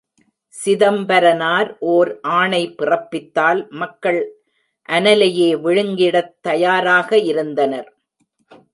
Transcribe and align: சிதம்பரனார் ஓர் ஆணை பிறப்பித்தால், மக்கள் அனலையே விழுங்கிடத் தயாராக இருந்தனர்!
சிதம்பரனார் 0.53 1.69
ஓர் 1.91 2.11
ஆணை 2.37 2.63
பிறப்பித்தால், 2.79 3.61
மக்கள் 3.73 4.19
அனலையே 4.89 5.49
விழுங்கிடத் 5.63 6.35
தயாராக 6.41 7.09
இருந்தனர்! 7.31 7.89